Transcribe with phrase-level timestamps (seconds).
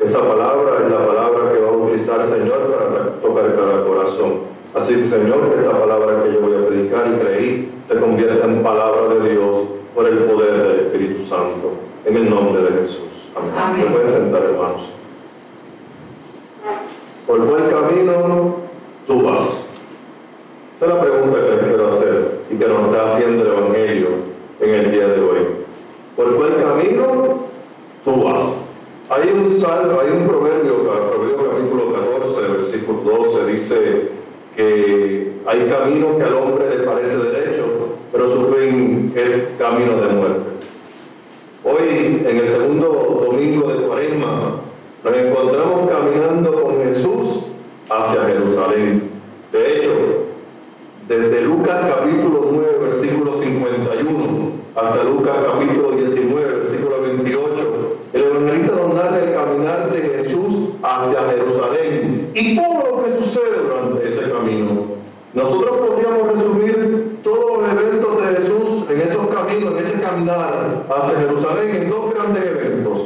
[0.00, 4.48] Esa palabra es la palabra que va a utilizar Señor para tocar cada corazón.
[4.74, 8.46] Así que Señor, que esta palabra que yo voy a predicar y creí se convierta
[8.46, 11.72] en palabra de Dios por el poder del Espíritu Santo.
[12.06, 13.28] En el nombre de Jesús.
[13.36, 13.52] Amén.
[13.58, 13.82] Amén.
[13.82, 14.82] Se pueden sentar, hermanos.
[17.26, 18.12] Por buen camino
[35.46, 37.64] hay camino que al hombre le parece derecho,
[38.12, 40.50] pero su fin es camino de muerte.
[41.64, 44.60] Hoy, en el segundo domingo de Cuaresma,
[45.04, 47.44] nos encontramos caminando con Jesús
[47.88, 49.10] hacia Jerusalén.
[49.52, 49.90] De hecho,
[51.08, 55.89] desde Lucas capítulo 9, versículo 51, hasta Lucas capítulo
[65.86, 71.82] podríamos resumir todos los eventos de Jesús en esos caminos, en ese caminar hacia Jerusalén,
[71.82, 72.98] en dos grandes eventos.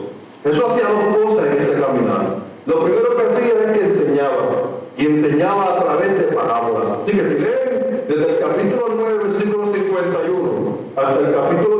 [0.42, 2.36] Jesús hacía dos cosas en ese caminar.
[2.66, 4.44] Lo primero que hacía es que enseñaba,
[4.96, 6.98] y enseñaba a través de parábolas.
[7.00, 11.73] Así que si leen desde el capítulo 9, versículo 51, hasta el capítulo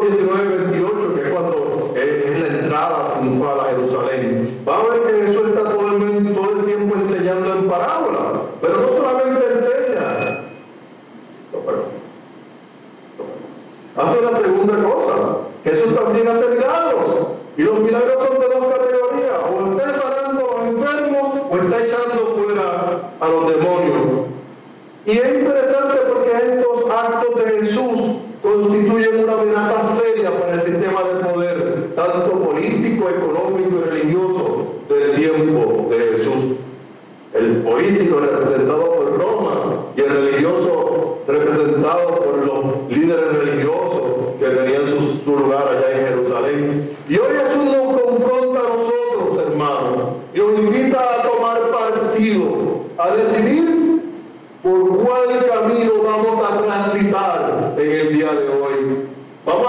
[55.35, 59.09] cuál camino vamos a transitar en el día de hoy.
[59.45, 59.67] Vamos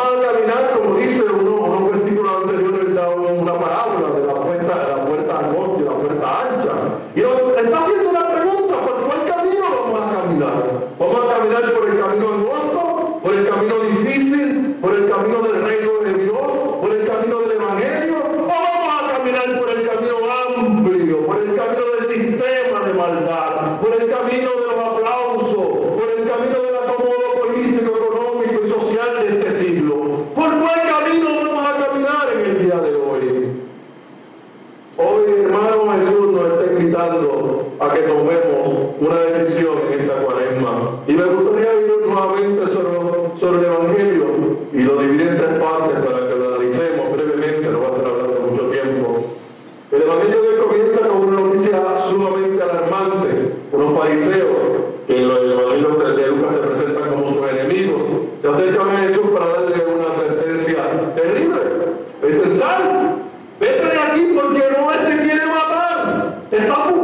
[64.15, 66.94] aquí porque no te quiere matar.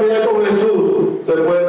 [0.00, 1.59] caminar con Jesús se puede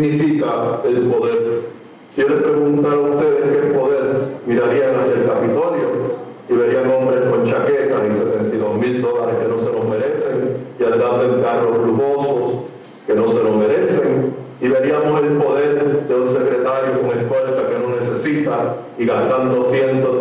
[0.00, 1.60] significa el poder.
[2.14, 4.00] Si yo les preguntara a ustedes qué poder,
[4.46, 5.90] mirarían hacia el Capitolio
[6.48, 10.84] y verían hombres con chaquetas y 72 mil dólares que no se los merecen, y
[10.84, 12.62] andaban carros lujosos
[13.06, 17.78] que no se lo merecen, y veríamos el poder de un secretario con escolta que
[17.78, 20.19] no necesita y gastando cientos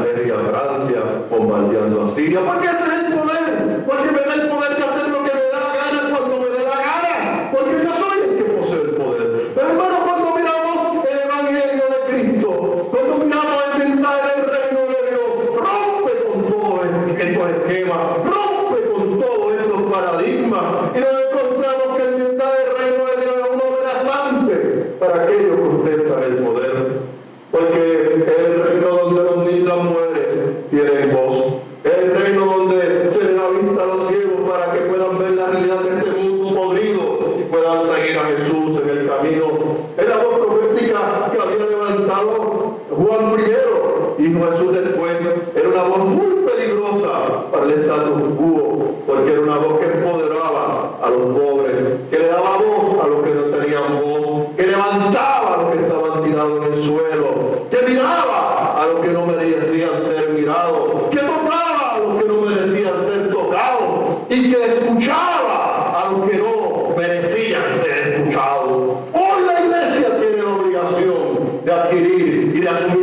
[0.00, 1.00] Nigeria, Francia,
[1.30, 4.79] bombardeando a Siria, porque ese es el poder, porque me da el poder
[72.72, 72.99] las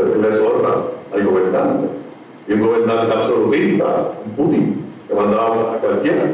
[0.00, 0.62] decirle eso
[1.12, 1.88] al gobernante.
[2.48, 6.24] Y un gobernante absolutista, un Putin, que mandaba a cualquiera.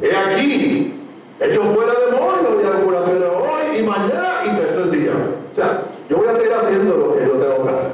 [0.00, 0.94] He aquí,
[1.40, 2.44] hecho fuera de hoy,
[2.84, 5.12] voy a hacer hoy y mañana y tercer día.
[5.50, 7.90] O sea, yo voy a seguir haciendo lo que yo tengo que hacer.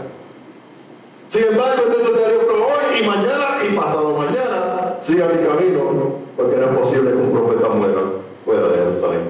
[1.29, 6.57] Sin embargo, es necesario que hoy y mañana y pasado mañana siga mi camino, porque
[6.57, 8.01] no es posible que un profeta muera
[8.45, 9.21] fuera de Jerusalén.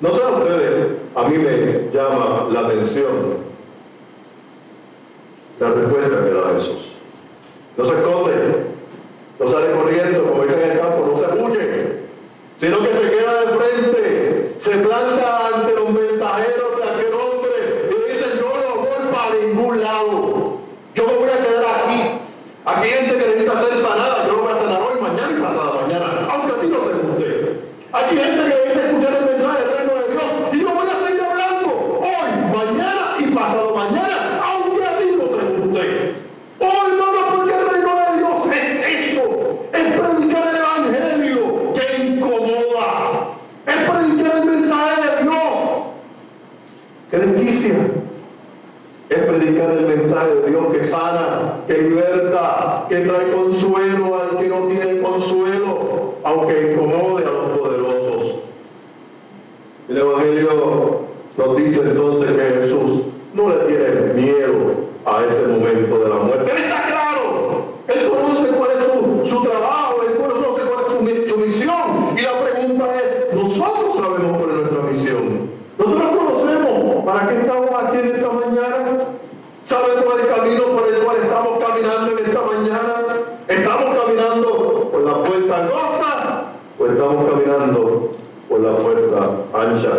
[0.00, 3.47] No sé a ustedes, a mí me llama la atención
[7.76, 8.27] los actores
[47.66, 54.48] es predicar el mensaje de Dios que sana, que liberta, que trae consuelo al que
[54.48, 58.38] no tiene consuelo, aunque incomode a los poderosos.
[59.88, 61.00] El Evangelio
[61.36, 62.57] nos dice entonces que
[77.28, 79.04] qué estamos aquí en esta mañana.
[79.62, 82.94] ¿Sabemos cuál es el camino por el cual estamos caminando en esta mañana?
[83.48, 86.44] ¿Estamos caminando por la puerta angosta
[86.78, 88.10] o estamos caminando
[88.48, 89.90] por la puerta ancha?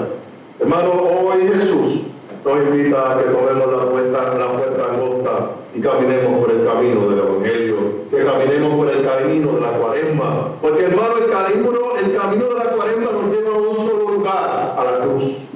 [0.60, 0.92] Hermano,
[1.24, 2.08] hoy Jesús
[2.44, 7.10] nos invita a que tomemos la puerta, la puerta angosta y caminemos por el camino
[7.10, 7.76] del Evangelio,
[8.10, 10.48] que caminemos por el camino de la cuaresma.
[10.62, 11.70] Porque hermano, el camino,
[12.00, 15.50] el camino de la cuaresma nos lleva a un solo lugar, a la cruz.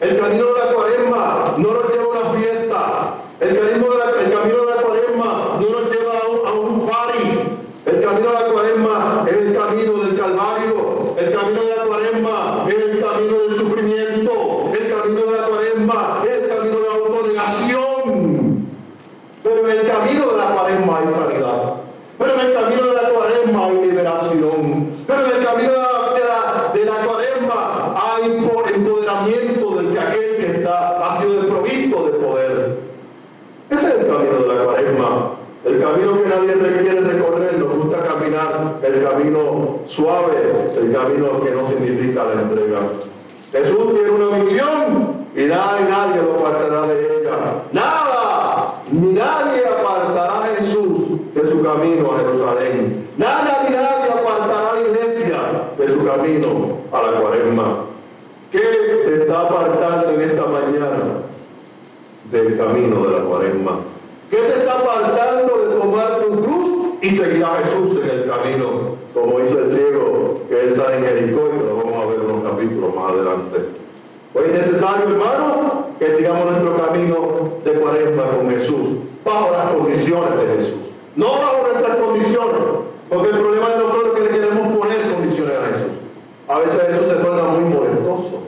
[0.00, 3.14] El camino de la cuaresma no nos lleva a una fiesta.
[3.40, 6.52] El camino de la, el camino de la cuaresma no nos lleva a un, a
[6.52, 7.24] un party.
[7.86, 11.14] El camino de la cuaresma es el camino del Calvario.
[11.16, 14.32] El camino de la cuaresma es el camino del sufrimiento.
[14.74, 18.66] El camino de la cuaresma es el camino de la autonegación.
[19.42, 21.74] Pero en el camino de la cuaresma hay sanidad.
[22.18, 24.88] Pero en el camino de la cuaresma hay liberación.
[25.06, 30.00] Pero en el camino de la, de la, de la cuaresma hay empoderamiento del que
[30.00, 32.78] aquel que está, ha sido desprovisto de poder.
[33.70, 35.30] Ese es el camino de la cuaresma.
[35.64, 41.50] El camino que nadie requiere recorrer, nos gusta caminar, el camino suave, el camino que
[41.50, 42.80] no significa la entrega.
[43.52, 47.36] Jesús tiene una misión y nada y nadie lo apartará de ella.
[47.72, 53.06] Nada, ni nadie apartará a Jesús de su camino a Jerusalén.
[53.16, 55.38] Nada ni nadie apartará a la iglesia
[55.76, 57.76] de su camino a la cuaresma.
[58.52, 61.02] ¿Qué te está apartando en esta mañana
[62.30, 63.78] del camino de la cuaresma?
[64.30, 66.73] ¿Qué te está apartando de tomar tu cruz
[67.04, 71.04] y seguir a Jesús en el camino, como hizo el ciego que él sale en
[71.04, 73.58] Jericó y lo vamos a ver en unos capítulos más adelante?
[74.32, 80.30] Hoy es necesario, hermano, que sigamos nuestro camino de cuaresma con Jesús, bajo las condiciones
[80.30, 80.80] de Jesús,
[81.14, 82.62] no bajo nuestras condiciones,
[83.10, 85.92] porque el problema de nosotros es que le queremos poner condiciones a Jesús.
[86.48, 88.40] A veces eso se torna muy molestoso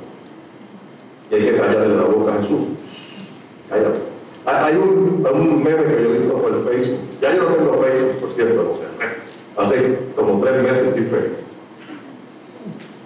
[1.31, 3.06] y hay que callarle la boca a Jesús.
[4.47, 5.25] Hay un,
[5.65, 7.00] meme que yo digo por el Facebook.
[7.21, 8.87] Ya yo no tengo Facebook, por cierto, o sea,
[9.57, 11.43] hace como tres meses estoy feliz.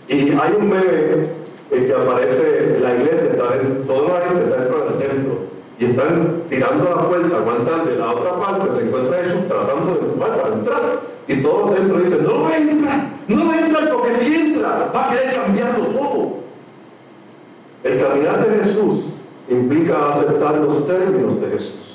[0.09, 5.09] Y hay un meme en que aparece la iglesia, está en, toda está dentro del
[5.09, 5.35] templo
[5.79, 10.21] y están tirando la puerta, aguantan de la otra parte, se encuentra Jesús tratando de
[10.21, 11.01] para entrar.
[11.27, 15.87] Y todos dentro dicen, no entra, no entra, porque si entra va a querer cambiarlo
[15.87, 16.41] todo.
[17.83, 19.10] El caminar de Jesús
[19.51, 21.91] implica aceptar los términos de Jesús.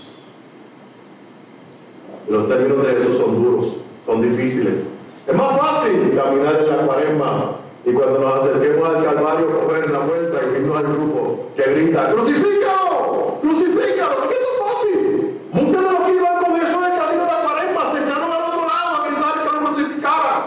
[2.27, 4.87] Los términos de Jesús son duros, son difíciles.
[5.25, 7.51] Es más fácil caminar en la cuaresma
[7.85, 12.11] y cuando nos acerquemos al Calvario coger la vuelta y irnos al grupo que grita,
[12.11, 13.37] ¡Crucifícalo!
[13.41, 14.15] ¡Crucifícalo!
[14.17, 15.39] ¿Por qué es fácil?
[15.51, 18.31] Muchos de los que iban con Jesús en el camino de la cuaresma se echaron
[18.31, 20.41] al otro lado a gritar que lo crucificaran.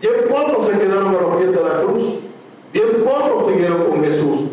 [0.00, 2.18] Bien pocos se quedaron a los pies de la cruz.
[2.72, 4.48] Bien pocos siguieron con Jesús.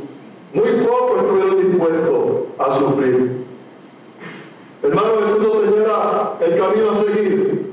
[0.54, 3.32] Muy pocos estuvieron dispuestos a sufrir.
[4.84, 7.72] Hermano Jesús nos señala el camino a seguir.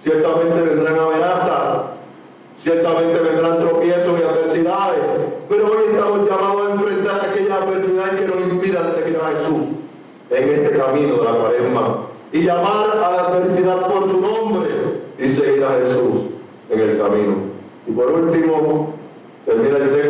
[0.00, 1.82] Ciertamente vendrán amenazas,
[2.56, 5.00] ciertamente vendrán tropiezos y adversidades,
[5.48, 9.72] pero hoy estamos llamados a enfrentar aquellas adversidades que nos impidan seguir a Jesús
[10.30, 11.96] en este camino de la cuaresma
[12.32, 14.70] y llamar a la adversidad por su nombre
[15.18, 16.26] y seguir a Jesús
[16.70, 17.34] en el camino.
[17.86, 18.94] Y por último,
[19.44, 20.07] termina el texto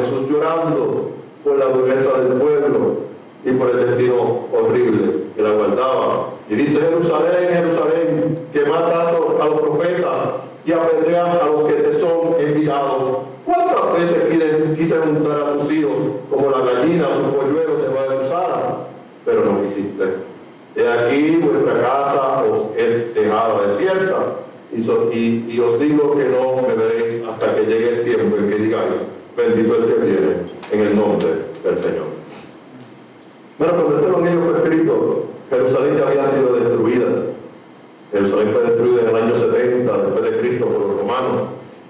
[0.00, 1.10] Jesús llorando
[1.44, 3.10] por la dureza del pueblo
[3.44, 6.30] y por el destino horrible que la guardaba.
[6.48, 10.16] Y dice Jerusalén, Jerusalén, que matas a los profetas
[10.64, 13.18] y apedreas a los que te son enviados.
[13.44, 15.98] ¿Cuántas veces quise juntar a tus hijos
[16.30, 18.62] como la gallina a sus polluelos debajo de sus alas?
[19.24, 20.04] Pero no quisiste.
[20.74, 24.16] De aquí vuestra casa os es dejada desierta.
[24.72, 28.54] Y, y, os digo que no me veréis hasta que llegue el tiempo en que
[28.54, 28.96] digáis,
[29.36, 30.32] bendito el que viene,
[30.70, 31.28] en el nombre
[31.64, 32.06] del Señor.
[33.60, 37.08] Bueno, cuando este evangelio fue escrito, Jerusalén ya había sido destruida.
[38.10, 41.42] Jerusalén fue destruida en el año 70 después de Cristo por los romanos.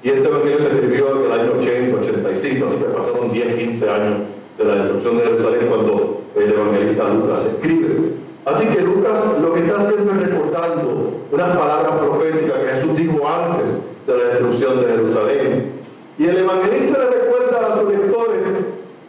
[0.02, 3.88] Y este evangelio se escribió en el año 80, 85, así que pasaron 10, 15
[3.88, 4.14] años
[4.58, 8.14] de la destrucción de Jerusalén cuando el evangelista Lucas escribe.
[8.46, 13.28] Así que Lucas lo que está haciendo es reportando unas palabras proféticas que Jesús dijo
[13.28, 13.68] antes
[14.08, 15.70] de la destrucción de Jerusalén.
[16.18, 18.42] Y el evangelista le recuerda a sus lectores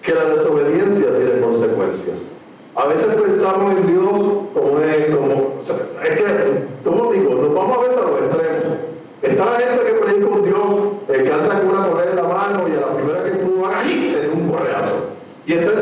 [0.04, 2.26] que la desobediencia tiene consecuencias.
[2.74, 4.12] A pensamos en Dios
[4.54, 6.26] como, es, como o sea, es que,
[6.84, 8.78] como digo, nos vamos a veces a los extremos.
[9.22, 10.74] Está la gente que predica con Dios,
[11.10, 13.66] eh, que anda con una correa en la mano y a la primera que tú
[13.66, 14.96] hagas, te da un correazo.
[15.46, 15.82] Y está el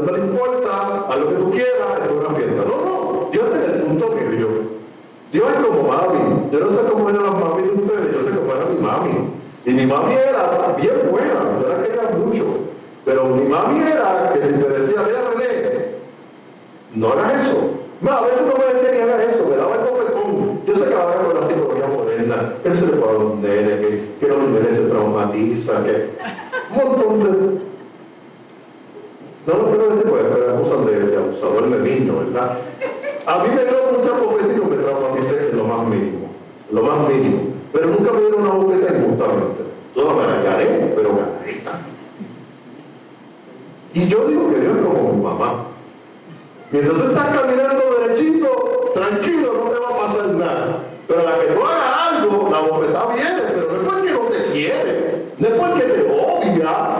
[0.00, 2.62] no le importa, a lo que tú quieras, es una fiesta.
[2.66, 4.48] No, no, Dios tiene el punto medio.
[5.32, 6.48] Dios es como mami.
[6.50, 9.28] Yo no sé cómo eran las mami de ustedes, yo sé cómo era mi mami.
[9.64, 12.44] Y mi mami era bien buena, yo la quería mucho.
[13.04, 15.86] Pero mi mami era que si te decía, mira René,
[16.94, 17.70] no hagas eso.
[18.00, 20.60] No, a veces no me decía ni haga eso, me daba el cofetón.
[20.66, 23.80] Yo sé que ahora con la psicología moderna, que no se le puede los nenes,
[23.80, 26.08] que, que los se traumatizan, que
[26.70, 27.62] un montón de
[29.44, 32.58] no lo quiero decir porque eran cosas de, de abusador de niño, ¿verdad?
[33.26, 36.30] A mí me dieron muchas bofetas y me traumaticé en lo más mínimo,
[36.70, 37.40] lo más mínimo.
[37.72, 39.62] Pero nunca me dieron una bofeta injustamente.
[39.94, 41.80] Todas me la gané, pero ganadita.
[43.94, 45.64] Y yo digo que Dios es como mi mamá.
[46.70, 49.51] Mientras tú estás caminando derechito, tranquilo,
[56.62, 56.91] India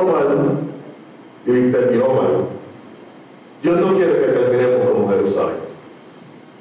[0.00, 0.56] caminó mal
[1.46, 2.26] y terminó mal.
[3.62, 5.56] Dios no quiere que terminemos como Jerusalén.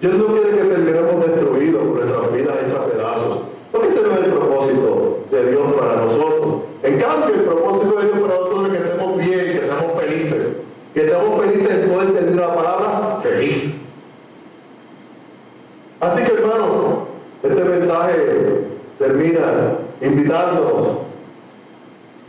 [0.01, 3.39] Dios no quiere que terminemos destruidos por nuestras vidas hechas pedazos.
[3.71, 6.55] Porque ese no es el propósito de Dios para nosotros.
[6.83, 10.47] En cambio, el propósito de Dios para nosotros es que estemos bien, que seamos felices.
[10.93, 13.75] Que seamos felices en todo entender la palabra feliz.
[15.99, 16.69] Así que hermanos,
[17.43, 18.15] este mensaje
[18.97, 20.89] termina invitándonos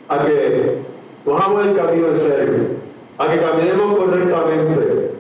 [0.09, 0.79] a que
[1.25, 2.55] cojamos el camino en serio,
[3.31, 5.13] que caminemos correctamente.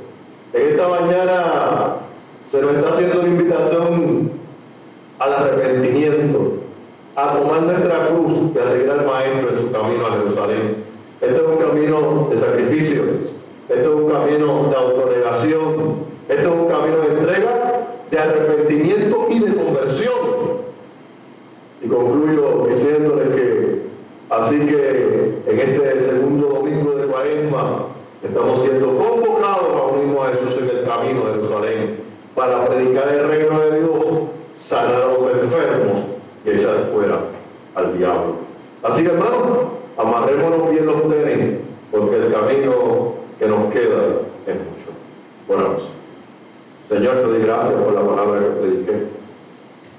[0.53, 1.96] En esta mañana
[2.44, 4.31] se nos está haciendo una invitación
[5.18, 6.55] al arrepentimiento,
[7.14, 10.77] a tomar nuestra cruz y a seguir al Maestro en su camino a Jerusalén.
[11.20, 13.03] Este es un camino de sacrificio,
[13.68, 19.38] este es un camino de autonegación, este es un camino de entrega, de arrepentimiento y
[19.38, 20.11] de conversión.
[21.83, 23.83] Y concluyo diciéndoles que
[24.31, 27.87] así que en este segundo domingo de Cuaresma
[28.23, 31.96] estamos siendo convocados a unirnos a Jesús en el camino de Jerusalén
[32.35, 34.05] para predicar el reino de Dios,
[34.57, 35.99] sanar a los enfermos
[36.44, 37.18] y echar fuera
[37.75, 38.35] al diablo.
[38.83, 39.42] Así que hermanos,
[39.99, 41.59] amarrémonos bien los tenis,
[41.90, 44.03] porque el camino que nos queda
[44.46, 44.90] es mucho.
[45.49, 45.88] Oramos.
[46.88, 49.05] Señor, te doy gracias por la palabra que prediqué.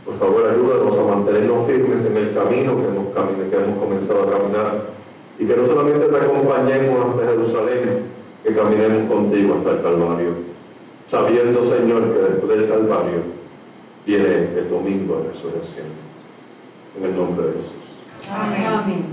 [0.06, 4.24] Por favor, ayúdanos a mantenernos firmes en el camino que hemos, cami- que hemos comenzado
[4.24, 4.82] a caminar.
[5.40, 8.04] Y que no solamente te acompañemos hasta Jerusalén,
[8.44, 10.30] que caminemos contigo hasta el Calvario.
[11.08, 13.20] Sabiendo, Señor, que después del Calvario
[14.06, 15.88] viene el domingo de resurrección.
[16.98, 17.82] En el nombre de Jesús.
[18.30, 19.06] Amén.